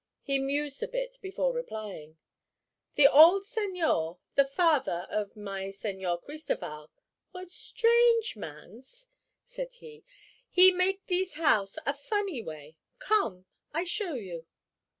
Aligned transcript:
He 0.23 0.39
mused 0.39 0.81
a 0.81 0.87
bit 0.87 1.19
before 1.21 1.53
replying. 1.53 2.17
"The 2.95 3.07
old 3.07 3.43
señor—the 3.43 4.45
father 4.47 5.05
of 5.11 5.35
my 5.35 5.65
Señor 5.65 6.19
Cristoval—was 6.23 7.51
strange 7.53 8.35
mans," 8.35 9.09
said 9.45 9.73
he. 9.75 10.03
"He 10.49 10.71
make 10.71 11.05
thees 11.05 11.35
house 11.35 11.77
a 11.85 11.93
funny 11.93 12.41
way. 12.41 12.77
Come; 12.97 13.45
I 13.75 13.83
show 13.83 14.15
you." 14.15 14.47